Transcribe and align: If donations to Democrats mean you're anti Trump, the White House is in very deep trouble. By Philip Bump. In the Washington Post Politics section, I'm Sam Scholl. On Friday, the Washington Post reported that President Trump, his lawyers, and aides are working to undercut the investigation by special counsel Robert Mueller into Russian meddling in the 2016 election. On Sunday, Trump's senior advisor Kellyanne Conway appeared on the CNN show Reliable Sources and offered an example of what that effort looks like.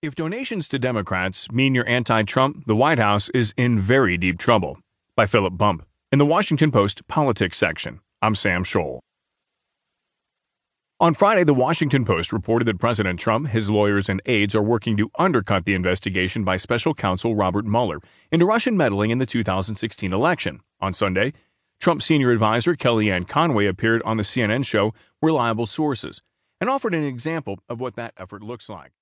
If 0.00 0.14
donations 0.14 0.68
to 0.68 0.78
Democrats 0.78 1.50
mean 1.50 1.74
you're 1.74 1.88
anti 1.88 2.22
Trump, 2.22 2.66
the 2.66 2.76
White 2.76 3.00
House 3.00 3.30
is 3.30 3.52
in 3.56 3.80
very 3.80 4.16
deep 4.16 4.38
trouble. 4.38 4.78
By 5.16 5.26
Philip 5.26 5.56
Bump. 5.56 5.84
In 6.12 6.20
the 6.20 6.24
Washington 6.24 6.70
Post 6.70 7.08
Politics 7.08 7.58
section, 7.58 7.98
I'm 8.22 8.36
Sam 8.36 8.62
Scholl. 8.62 9.00
On 11.00 11.14
Friday, 11.14 11.42
the 11.42 11.52
Washington 11.52 12.04
Post 12.04 12.32
reported 12.32 12.66
that 12.66 12.78
President 12.78 13.18
Trump, 13.18 13.48
his 13.48 13.68
lawyers, 13.70 14.08
and 14.08 14.22
aides 14.26 14.54
are 14.54 14.62
working 14.62 14.96
to 14.98 15.10
undercut 15.18 15.64
the 15.64 15.74
investigation 15.74 16.44
by 16.44 16.58
special 16.58 16.94
counsel 16.94 17.34
Robert 17.34 17.64
Mueller 17.64 17.98
into 18.30 18.46
Russian 18.46 18.76
meddling 18.76 19.10
in 19.10 19.18
the 19.18 19.26
2016 19.26 20.12
election. 20.12 20.60
On 20.80 20.94
Sunday, 20.94 21.32
Trump's 21.80 22.04
senior 22.04 22.30
advisor 22.30 22.76
Kellyanne 22.76 23.26
Conway 23.26 23.66
appeared 23.66 24.02
on 24.04 24.16
the 24.16 24.22
CNN 24.22 24.64
show 24.64 24.94
Reliable 25.20 25.66
Sources 25.66 26.22
and 26.60 26.70
offered 26.70 26.94
an 26.94 27.02
example 27.02 27.58
of 27.68 27.80
what 27.80 27.96
that 27.96 28.14
effort 28.16 28.44
looks 28.44 28.68
like. 28.68 28.92